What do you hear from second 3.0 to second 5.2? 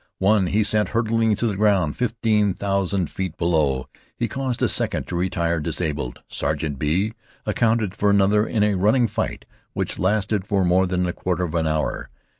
feet below. He caused a second to